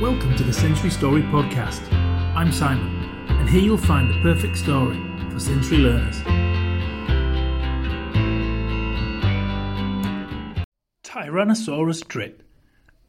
Welcome 0.00 0.36
to 0.36 0.44
the 0.44 0.52
Sensory 0.52 0.90
Story 0.90 1.22
Podcast. 1.22 1.92
I'm 2.36 2.52
Simon, 2.52 3.04
and 3.30 3.48
here 3.48 3.60
you'll 3.60 3.76
find 3.76 4.08
the 4.08 4.20
perfect 4.22 4.56
story 4.56 4.96
for 5.28 5.40
sensory 5.40 5.78
learners. 5.78 6.20
Tyrannosaurus 11.02 12.06
Drip 12.06 12.44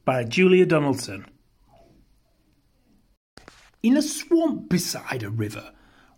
by 0.04 0.24
Julia 0.24 0.66
Donaldson. 0.66 1.28
In 3.84 3.96
a 3.96 4.02
swamp 4.02 4.68
beside 4.68 5.22
a 5.22 5.30
river, 5.30 5.74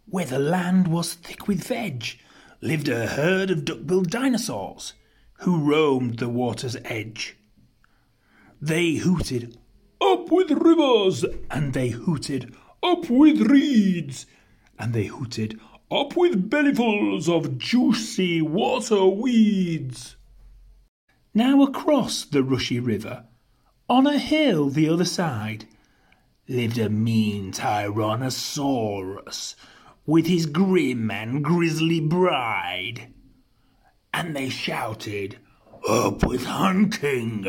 where 0.06 0.26
the 0.26 0.40
land 0.40 0.88
was 0.88 1.16
thick 1.16 1.50
with 1.50 1.68
veg, 1.68 2.18
lived 2.62 2.88
a 2.88 3.08
herd 3.08 3.52
of 3.52 3.66
duck-billed 3.66 4.10
dinosaurs 4.10 4.94
who 5.40 5.70
roamed 5.70 6.20
the 6.20 6.30
water's 6.30 6.78
edge. 6.86 7.36
They 8.62 8.94
hooted, 8.94 9.58
Up 10.02 10.32
with 10.32 10.52
rivers! 10.52 11.24
And 11.50 11.74
they 11.74 11.90
hooted, 11.90 12.56
Up 12.82 13.10
with 13.10 13.42
reeds! 13.42 14.26
And 14.80 14.94
they 14.94 15.06
hooted, 15.06 15.60
Up 15.92 16.18
with 16.18 16.50
bellyfuls 16.50 17.30
of 17.30 17.60
juicy 17.60 18.42
water 18.42 19.06
weeds! 19.06 20.16
Now 21.34 21.62
across 21.62 22.26
the 22.26 22.44
rushy 22.44 22.80
river, 22.80 23.26
on 23.88 24.08
a 24.08 24.18
hill 24.18 24.70
the 24.70 24.90
other 24.90 25.06
side, 25.06 25.68
lived 26.48 26.78
a 26.78 26.90
mean 26.90 27.52
Tyrannosaurus 27.52 29.56
with 30.06 30.28
his 30.28 30.46
grim 30.46 31.12
and 31.12 31.44
grisly 31.44 32.00
bride. 32.00 33.14
And 34.14 34.36
they 34.36 34.50
shouted, 34.50 35.38
Up 35.88 36.26
with 36.26 36.46
hunting! 36.46 37.46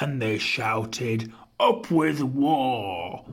And 0.00 0.22
they 0.22 0.38
shouted, 0.38 1.32
Up 1.62 1.92
with 1.92 2.20
war! 2.20 3.24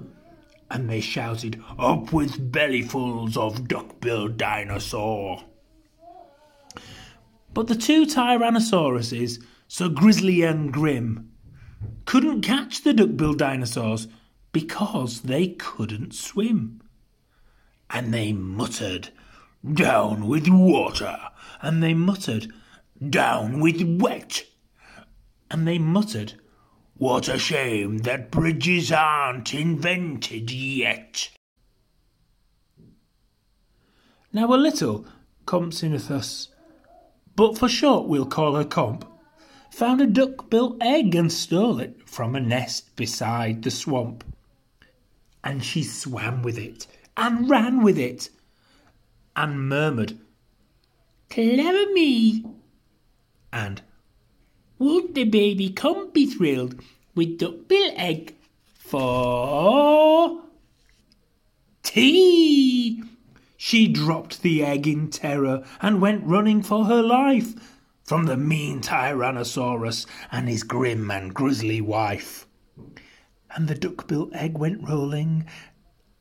And 0.69 0.88
they 0.88 1.02
shouted, 1.02 1.63
Up 1.80 2.13
with 2.13 2.52
bellyfuls 2.52 3.35
of 3.35 3.67
duck-billed 3.67 4.38
dinosaur! 4.38 5.45
But 7.55 7.66
the 7.66 7.75
two 7.75 8.05
Tyrannosauruses, 8.05 9.44
so 9.67 9.89
grisly 9.89 10.44
and 10.44 10.72
grim, 10.72 11.31
couldn't 12.05 12.44
catch 12.44 12.83
the 12.83 12.94
duck-billed 12.94 13.39
dinosaurs 13.39 14.07
because 14.52 15.22
they 15.22 15.47
couldn't 15.47 16.13
swim. 16.13 16.83
And 17.89 18.13
they 18.13 18.31
muttered, 18.31 19.09
Down 19.73 20.27
with 20.27 20.47
water! 20.47 21.17
And 21.63 21.81
they 21.81 21.95
muttered, 21.95 22.53
Down 23.09 23.59
with 23.59 23.81
wet! 23.81 24.45
And 25.50 25.67
they 25.67 25.80
muttered, 25.80 26.35
What 27.00 27.30
a 27.30 27.39
shame 27.39 28.00
that 28.00 28.30
bridges 28.30 28.92
aren't 28.92 29.53
invented 29.53 30.52
yet! 30.52 31.30
Now 34.33 34.53
a 34.53 34.59
little 34.59 35.06
Compsognathus, 35.45 36.50
but 37.38 37.58
for 37.58 37.69
short 37.69 38.09
we'll 38.09 38.25
call 38.25 38.56
her 38.56 38.66
Comp, 38.66 39.09
found 39.72 40.02
a 40.02 40.08
duck-bill 40.08 40.75
egg 40.81 41.16
and 41.16 41.31
stole 41.31 41.80
it 41.80 42.02
from 42.06 42.36
a 42.36 42.41
nest 42.41 42.94
beside 42.97 43.63
the 43.63 43.72
swamp. 43.72 44.25
And 45.41 45.63
she 45.63 45.84
swam 45.84 46.44
with 46.44 46.58
it 46.58 46.86
and 47.16 47.50
ran 47.50 47.81
with 47.81 47.97
it 47.97 48.30
and 49.38 49.69
murmured, 49.69 50.19
Clever 51.30 51.94
me! 51.94 52.44
And 53.53 53.84
would 54.80 55.13
the 55.13 55.25
baby 55.25 55.69
Comp 55.69 56.13
be 56.13 56.25
thrilled 56.25 56.81
with 57.13 57.38
duck-bill 57.38 57.91
egg 57.95 58.35
for 58.77 60.41
tea? 61.83 63.03
She 63.57 63.88
dropped 63.89 64.41
the 64.41 64.63
egg 64.63 64.88
in 64.88 65.09
terror 65.09 65.66
and 65.81 66.01
went 66.01 66.25
running 66.25 66.63
for 66.63 66.85
her 66.85 67.03
life 67.03 67.53
from 68.06 68.25
the 68.25 68.38
mean 68.38 68.81
Tyrannosaurus 68.81 70.06
and 70.31 70.47
his 70.47 70.63
grim 70.63 71.11
and 71.11 71.34
grisly 71.34 71.81
wife. 71.81 72.47
And 73.56 73.67
the 73.67 73.75
duck-bill 73.75 74.29
egg 74.34 74.57
went 74.57 74.88
rolling, 74.88 75.46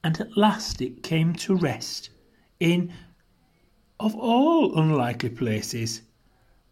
and 0.03 0.21
at 0.21 0.37
last 0.37 0.83
it 0.83 1.03
came 1.03 1.35
to 1.37 1.55
rest 1.55 2.11
in, 2.59 2.93
of 4.01 4.15
all 4.17 4.79
unlikely 4.79 5.31
places, 5.31 6.03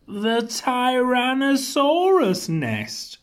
the 0.07 0.43
Tyrannosaurus 0.43 2.49
nest. 2.49 3.19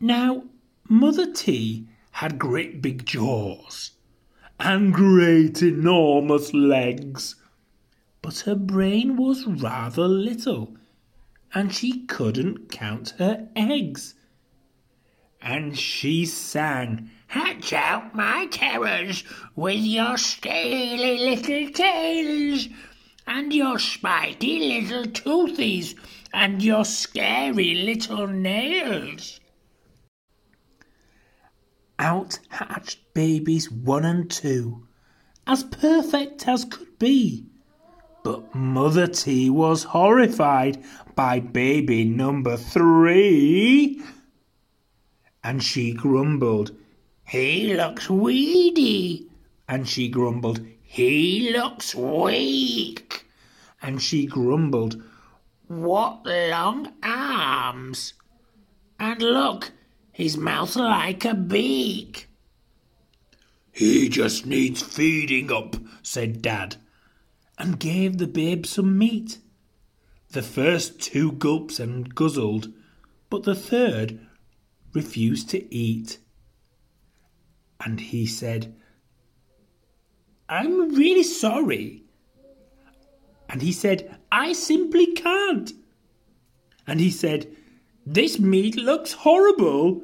Now, 0.00 0.44
Mother 0.88 1.32
T 1.32 1.86
had 2.10 2.38
great 2.38 2.82
big 2.82 3.06
jaws 3.06 3.92
and 4.58 4.92
great 4.92 5.62
enormous 5.62 6.52
legs, 6.52 7.36
but 8.22 8.40
her 8.40 8.56
brain 8.56 9.16
was 9.16 9.46
rather 9.46 10.08
little, 10.08 10.76
and 11.54 11.72
she 11.72 12.04
couldn't 12.06 12.70
count 12.70 13.14
her 13.18 13.48
eggs. 13.54 14.16
And 15.40 15.78
she 15.78 16.26
sang, 16.26 17.10
Hatch 17.28 17.72
out 17.72 18.14
my 18.14 18.46
terrors 18.46 19.22
with 19.54 19.80
your 19.80 20.16
scaly 20.16 21.18
little 21.18 21.70
tails, 21.70 22.68
and 23.26 23.52
your 23.52 23.78
spiky 23.78 24.80
little 24.80 25.04
toothies, 25.04 25.94
and 26.32 26.62
your 26.62 26.84
scary 26.84 27.74
little 27.74 28.26
nails. 28.26 29.40
Out 31.98 32.38
hatched 32.48 33.14
babies 33.14 33.70
one 33.70 34.04
and 34.04 34.30
two, 34.30 34.86
as 35.46 35.62
perfect 35.64 36.48
as 36.48 36.64
could 36.64 36.98
be. 36.98 37.46
But 38.24 38.54
Mother 38.54 39.06
T 39.06 39.50
was 39.50 39.84
horrified 39.84 40.82
by 41.14 41.40
baby 41.40 42.04
number 42.04 42.56
three. 42.56 44.02
And 45.42 45.62
she 45.62 45.92
grumbled, 45.92 46.72
He 47.26 47.74
looks 47.74 48.08
weedy. 48.08 49.28
And 49.68 49.86
she 49.86 50.08
grumbled, 50.08 50.66
He 50.94 51.50
looks 51.52 51.92
weak. 51.92 53.26
And 53.82 54.00
she 54.00 54.26
grumbled, 54.26 55.02
What 55.66 56.24
long 56.24 56.92
arms. 57.02 58.14
And 59.00 59.20
look, 59.20 59.72
his 60.12 60.36
mouth 60.36 60.76
like 60.76 61.24
a 61.24 61.34
beak. 61.34 62.28
He 63.72 64.08
just 64.08 64.46
needs 64.46 64.82
feeding 64.82 65.50
up, 65.50 65.74
said 66.04 66.40
Dad, 66.40 66.76
and 67.58 67.80
gave 67.80 68.18
the 68.18 68.28
babe 68.28 68.64
some 68.64 68.96
meat. 68.96 69.38
The 70.30 70.42
first 70.42 71.00
two 71.00 71.32
gulps 71.32 71.80
and 71.80 72.14
guzzled, 72.14 72.72
but 73.30 73.42
the 73.42 73.56
third 73.56 74.20
refused 74.92 75.50
to 75.50 75.74
eat. 75.74 76.18
And 77.84 77.98
he 77.98 78.26
said, 78.26 78.76
I'm 80.48 80.94
really 80.94 81.22
sorry. 81.22 82.02
And 83.48 83.62
he 83.62 83.72
said, 83.72 84.18
I 84.30 84.52
simply 84.52 85.12
can't. 85.12 85.72
And 86.86 87.00
he 87.00 87.10
said, 87.10 87.48
This 88.04 88.38
meat 88.38 88.76
looks 88.76 89.12
horrible. 89.12 90.02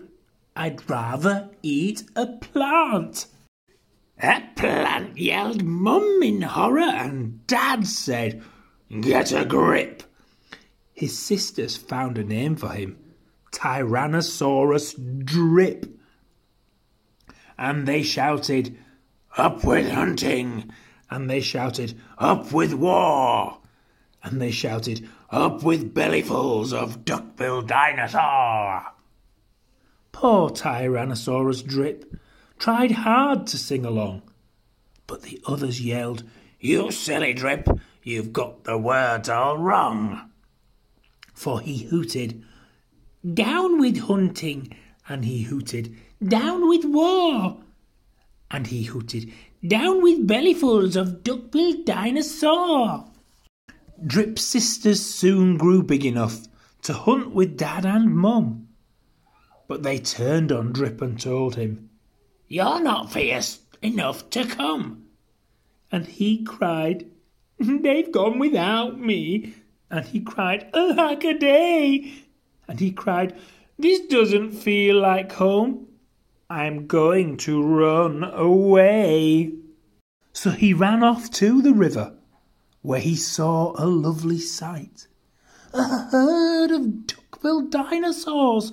I'd 0.56 0.88
rather 0.88 1.50
eat 1.62 2.04
a 2.16 2.26
plant. 2.26 3.26
A 4.22 4.42
plant 4.54 5.16
yelled 5.16 5.62
Mum 5.62 6.20
in 6.22 6.42
horror, 6.42 6.80
and 6.80 7.46
Dad 7.46 7.86
said, 7.86 8.42
Get 9.00 9.32
a 9.32 9.44
grip. 9.44 10.02
His 10.92 11.18
sisters 11.18 11.76
found 11.76 12.18
a 12.18 12.24
name 12.24 12.56
for 12.56 12.68
him 12.68 12.98
Tyrannosaurus 13.52 15.24
Drip. 15.24 15.86
And 17.58 17.86
they 17.86 18.02
shouted, 18.02 18.76
Up 19.36 19.64
with 19.64 19.90
hunting! 19.90 20.70
And 21.10 21.28
they 21.28 21.40
shouted, 21.40 21.98
Up 22.18 22.52
with 22.52 22.74
war! 22.74 23.58
And 24.22 24.40
they 24.40 24.50
shouted, 24.50 25.08
Up 25.30 25.62
with 25.62 25.94
bellyfuls 25.94 26.72
of 26.72 27.04
duck-billed 27.04 27.68
dinosaur! 27.68 28.86
Poor 30.12 30.50
Tyrannosaurus 30.50 31.66
Drip 31.66 32.16
tried 32.58 32.90
hard 32.90 33.46
to 33.46 33.56
sing 33.56 33.86
along, 33.86 34.22
but 35.06 35.22
the 35.22 35.40
others 35.46 35.80
yelled, 35.80 36.24
You 36.58 36.90
silly 36.90 37.32
Drip, 37.32 37.68
you've 38.02 38.32
got 38.32 38.64
the 38.64 38.76
words 38.76 39.28
all 39.28 39.56
wrong. 39.56 40.30
For 41.32 41.60
he 41.60 41.84
hooted, 41.84 42.44
Down 43.34 43.80
with 43.80 43.98
hunting, 44.00 44.76
and 45.08 45.24
he 45.24 45.44
hooted, 45.44 45.96
Down 46.22 46.68
with 46.68 46.84
war, 46.84 47.62
and 48.50 48.66
he 48.66 48.84
hooted, 48.84 49.32
Down 49.66 50.02
with 50.02 50.26
bellyfuls 50.26 50.96
of 50.96 51.22
duck-billed 51.22 51.84
dinosaur. 51.84 53.06
Drip's 54.04 54.42
sisters 54.42 55.04
soon 55.04 55.56
grew 55.56 55.82
big 55.82 56.04
enough 56.04 56.46
to 56.82 56.94
hunt 56.94 57.32
with 57.32 57.56
Dad 57.56 57.84
and 57.84 58.16
Mum. 58.16 58.68
But 59.68 59.82
they 59.82 59.98
turned 59.98 60.50
on 60.50 60.72
Drip 60.72 61.00
and 61.00 61.20
told 61.20 61.56
him, 61.56 61.90
You're 62.48 62.80
not 62.80 63.12
fierce 63.12 63.60
enough 63.82 64.28
to 64.30 64.46
come. 64.46 65.04
And 65.92 66.06
he 66.06 66.42
cried, 66.42 67.10
They've 67.58 68.10
gone 68.10 68.38
without 68.38 68.98
me. 68.98 69.54
And 69.90 70.06
he 70.06 70.20
cried, 70.20 70.70
Alack 70.72 71.24
a 71.24 71.34
day. 71.34 72.12
And 72.66 72.80
he 72.80 72.90
cried, 72.90 73.36
This 73.78 74.00
doesn't 74.00 74.52
feel 74.52 75.00
like 75.00 75.32
home. 75.32 75.86
I'm 76.52 76.88
going 76.88 77.36
to 77.38 77.62
run 77.62 78.24
away. 78.24 79.52
So 80.32 80.50
he 80.50 80.74
ran 80.74 81.04
off 81.04 81.30
to 81.34 81.62
the 81.62 81.72
river, 81.72 82.16
where 82.82 82.98
he 82.98 83.14
saw 83.14 83.72
a 83.78 83.86
lovely 83.86 84.40
sight. 84.40 85.06
A 85.72 85.84
herd 86.10 86.72
of 86.72 87.06
duck-billed 87.06 87.70
dinosaurs 87.70 88.72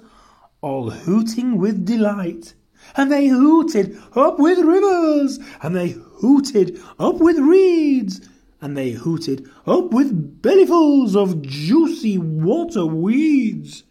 all 0.62 0.90
hooting 0.90 1.60
with 1.60 1.86
delight. 1.86 2.56
And 2.96 3.12
they 3.12 3.28
hooted 3.28 3.96
up 4.16 4.40
with 4.40 4.58
rivers, 4.58 5.40
and 5.62 5.76
they 5.76 5.90
hooted 5.90 6.82
up 6.98 7.18
with 7.18 7.38
reeds, 7.38 8.28
and 8.60 8.76
they 8.76 8.92
hooted 8.92 9.48
up 9.68 9.92
with 9.92 10.42
bellyfuls 10.42 11.16
of 11.16 11.44
juicy 11.44 12.18
water 12.18 12.88
weeds. 12.88 13.84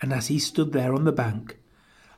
And 0.00 0.14
as 0.14 0.28
he 0.28 0.38
stood 0.38 0.72
there 0.72 0.94
on 0.94 1.04
the 1.04 1.12
bank, 1.12 1.59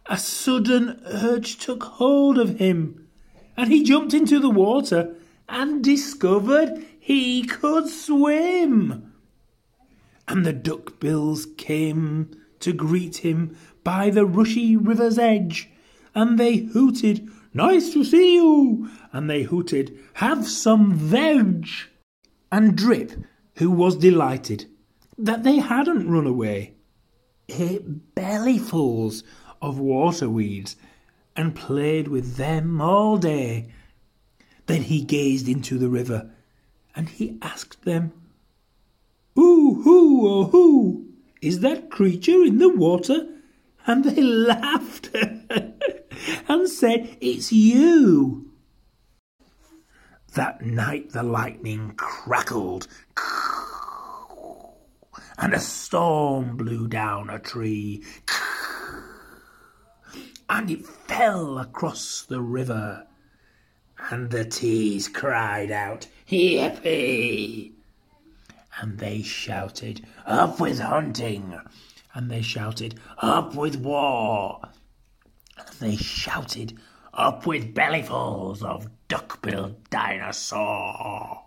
a 0.06 0.18
sudden 0.18 1.00
urge 1.06 1.58
took 1.58 1.82
hold 1.84 2.38
of 2.38 2.58
him, 2.58 3.08
and 3.56 3.70
he 3.70 3.82
jumped 3.82 4.14
into 4.14 4.38
the 4.38 4.50
water 4.50 5.14
and 5.48 5.84
discovered 5.84 6.84
he 6.98 7.44
could 7.44 7.88
swim. 7.88 9.12
And 10.26 10.46
the 10.46 10.52
duckbills 10.52 11.56
came 11.56 12.30
to 12.60 12.72
greet 12.72 13.18
him 13.18 13.56
by 13.84 14.10
the 14.10 14.24
rushy 14.24 14.76
river's 14.76 15.18
edge, 15.18 15.70
and 16.14 16.38
they 16.38 16.56
hooted, 16.58 17.28
Nice 17.54 17.92
to 17.92 18.04
see 18.04 18.36
you! 18.36 18.88
And 19.12 19.28
they 19.28 19.42
hooted, 19.42 19.98
Have 20.14 20.46
some 20.46 20.94
veg! 20.94 21.68
And 22.50 22.76
Drip, 22.76 23.12
who 23.56 23.70
was 23.70 23.96
delighted 23.96 24.66
that 25.18 25.42
they 25.42 25.56
hadn't 25.56 26.08
run 26.08 26.26
away, 26.26 26.74
ate 27.48 28.14
bellyfuls 28.14 29.22
of 29.62 29.78
water 29.78 30.28
weeds 30.28 30.76
and 31.34 31.54
played 31.54 32.08
with 32.08 32.36
them 32.36 32.80
all 32.80 33.16
day. 33.16 33.68
Then 34.66 34.82
he 34.82 35.02
gazed 35.02 35.48
into 35.48 35.78
the 35.78 35.88
river 35.88 36.30
and 36.94 37.08
he 37.08 37.38
asked 37.40 37.84
them, 37.84 38.12
Ooh, 39.38 39.80
hoo, 39.82 40.28
oh, 40.28 40.44
hoo! 40.44 41.06
Is 41.40 41.60
that 41.60 41.90
creature 41.90 42.42
in 42.42 42.58
the 42.58 42.68
water? 42.68 43.28
And 43.86 44.04
they 44.04 44.22
laughed 44.22 45.10
and 46.48 46.68
said, 46.68 47.16
It's 47.20 47.52
you. 47.52 48.50
That 50.34 50.62
night 50.62 51.12
the 51.12 51.22
lightning 51.22 51.92
crackled, 51.96 52.88
and 55.38 55.52
a 55.52 55.60
storm 55.60 56.56
blew 56.56 56.88
down 56.88 57.28
a 57.28 57.38
tree, 57.38 58.02
and 60.52 60.70
it 60.70 60.84
fell 60.84 61.58
across 61.58 62.26
the 62.28 62.42
river, 62.42 63.06
and 64.10 64.30
the 64.30 64.44
T's 64.44 65.08
cried 65.08 65.70
out, 65.70 66.06
Yippee! 66.28 67.72
and 68.78 68.98
they 68.98 69.22
shouted, 69.22 70.06
Up 70.26 70.60
with 70.60 70.78
hunting! 70.78 71.58
And 72.12 72.30
they 72.30 72.42
shouted, 72.42 73.00
Up 73.16 73.54
with 73.54 73.76
war! 73.76 74.60
And 75.56 75.74
they 75.80 75.96
shouted, 75.96 76.78
Up 77.14 77.46
with 77.46 77.74
bellyfuls 77.74 78.62
of 78.62 78.90
duck-billed 79.08 79.88
dinosaur! 79.88 81.44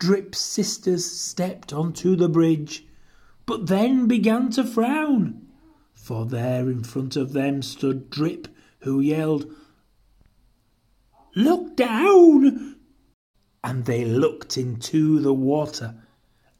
Drip's 0.00 0.40
sisters 0.40 1.08
stepped 1.08 1.72
onto 1.72 2.16
the 2.16 2.28
bridge, 2.28 2.86
but 3.46 3.68
then 3.68 4.08
began 4.08 4.50
to 4.50 4.64
frown, 4.64 5.46
for 6.02 6.24
there 6.24 6.68
in 6.70 6.82
front 6.82 7.14
of 7.16 7.32
them 7.32 7.62
stood 7.62 8.10
Drip, 8.10 8.48
who 8.80 9.00
yelled, 9.00 9.46
Look 11.36 11.76
down! 11.76 12.76
and 13.62 13.84
they 13.84 14.04
looked 14.04 14.56
into 14.56 15.20
the 15.20 15.34
water, 15.34 15.94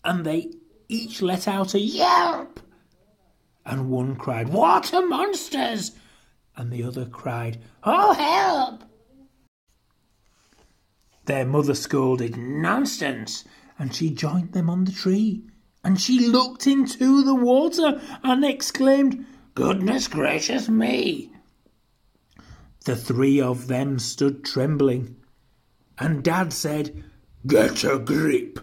and 0.04 0.24
they 0.24 0.52
each 0.88 1.22
let 1.22 1.48
out 1.48 1.74
a 1.74 1.80
yelp. 1.80 2.60
And 3.64 3.90
one 3.90 4.16
cried, 4.16 4.50
Water 4.50 5.06
monsters! 5.06 5.92
And 6.56 6.70
the 6.70 6.82
other 6.82 7.06
cried, 7.06 7.60
Oh, 7.82 8.12
help! 8.12 8.84
Their 11.24 11.46
mother 11.46 11.74
scolded, 11.74 12.36
Nonsense! 12.36 13.44
And 13.78 13.94
she 13.94 14.10
joined 14.10 14.52
them 14.52 14.68
on 14.68 14.84
the 14.84 14.92
tree. 14.92 15.44
And 15.82 16.00
she 16.00 16.26
looked 16.26 16.66
into 16.66 17.22
the 17.22 17.34
water 17.34 18.00
and 18.22 18.44
exclaimed, 18.44 19.26
Goodness 19.54 20.08
gracious 20.08 20.68
me! 20.68 21.32
The 22.84 22.96
three 22.96 23.40
of 23.40 23.66
them 23.66 23.98
stood 23.98 24.44
trembling 24.44 25.16
and 26.00 26.24
Dad 26.24 26.52
said, 26.52 27.04
Get 27.46 27.84
a 27.84 27.98
grip. 27.98 28.58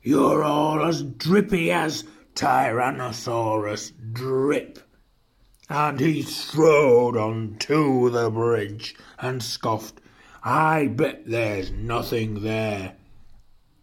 You're 0.00 0.44
all 0.44 0.84
as 0.84 1.02
drippy 1.02 1.72
as 1.72 2.04
Tyrannosaurus 2.36 3.92
Drip. 4.12 4.78
And 5.68 5.98
he 5.98 6.22
strode 6.22 7.16
on 7.16 7.56
to 7.58 8.10
the 8.10 8.30
bridge 8.30 8.94
and 9.18 9.42
scoffed, 9.42 10.00
I 10.44 10.86
bet 10.86 11.26
there's 11.26 11.72
nothing 11.72 12.44
there. 12.44 12.94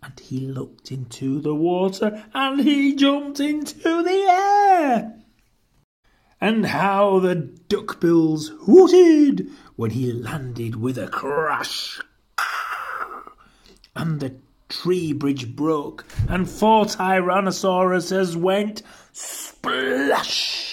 And 0.03 0.19
he 0.19 0.39
looked 0.41 0.91
into 0.91 1.39
the 1.39 1.55
water 1.55 2.25
and 2.33 2.59
he 2.59 2.95
jumped 2.95 3.39
into 3.39 4.03
the 4.03 4.25
air. 4.29 5.13
And 6.41 6.65
how 6.65 7.19
the 7.19 7.35
duckbills 7.69 8.50
hooted 8.65 9.50
when 9.75 9.91
he 9.91 10.11
landed 10.11 10.75
with 10.75 10.97
a 10.97 11.07
crash 11.07 12.01
and 13.95 14.19
the 14.19 14.35
tree 14.69 15.13
bridge 15.13 15.55
broke, 15.55 16.05
and 16.27 16.50
four 16.50 16.85
Tyrannosauruses 16.85 18.35
went 18.35 18.81
splash. 19.11 20.69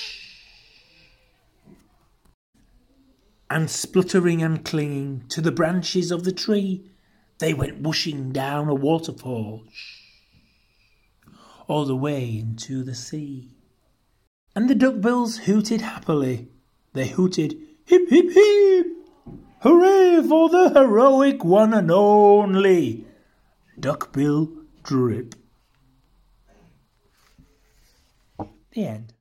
And 3.51 3.69
spluttering 3.69 4.43
and 4.43 4.65
clinging 4.65 5.25
to 5.29 5.41
the 5.41 5.51
branches 5.51 6.11
of 6.13 6.25
the 6.25 6.33
tree, 6.33 6.89
they 7.41 7.55
went 7.55 7.81
whooshing 7.81 8.33
down 8.33 8.69
a 8.69 8.75
waterfall, 8.75 9.65
all 11.67 11.85
the 11.87 11.97
way 11.97 12.39
into 12.39 12.85
the 12.85 12.95
sea. 12.95 13.49
And 14.55 14.69
the 14.69 14.75
duckbills 14.75 15.39
hooted 15.39 15.81
happily. 15.81 16.49
They 16.93 17.09
hooted, 17.09 17.57
hip, 17.85 18.09
hip, 18.09 18.31
hip! 18.31 18.87
Hooray 19.63 20.23
for 20.29 20.49
the 20.49 20.71
heroic 20.71 21.43
one 21.45 21.73
and 21.73 21.91
only! 21.91 23.07
Duckbill 23.79 24.51
Drip. 24.83 25.35
The 28.73 28.87
end. 28.87 29.15